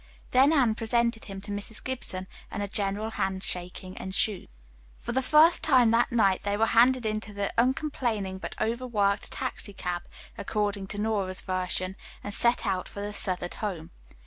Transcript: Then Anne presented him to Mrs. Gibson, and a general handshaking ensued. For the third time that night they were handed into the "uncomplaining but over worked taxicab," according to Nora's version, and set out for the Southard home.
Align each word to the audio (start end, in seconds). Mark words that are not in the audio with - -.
Then 0.31 0.51
Anne 0.51 0.73
presented 0.73 1.25
him 1.25 1.41
to 1.41 1.51
Mrs. 1.51 1.83
Gibson, 1.83 2.25
and 2.49 2.63
a 2.63 2.67
general 2.67 3.11
handshaking 3.11 3.97
ensued. 3.97 4.49
For 4.99 5.11
the 5.11 5.21
third 5.21 5.53
time 5.61 5.91
that 5.91 6.11
night 6.11 6.41
they 6.41 6.57
were 6.57 6.65
handed 6.73 7.05
into 7.05 7.33
the 7.33 7.53
"uncomplaining 7.55 8.39
but 8.39 8.55
over 8.59 8.87
worked 8.87 9.31
taxicab," 9.31 10.01
according 10.39 10.87
to 10.87 10.97
Nora's 10.97 11.41
version, 11.41 11.95
and 12.23 12.33
set 12.33 12.65
out 12.65 12.87
for 12.89 12.99
the 13.01 13.13
Southard 13.13 13.53
home. 13.61 13.91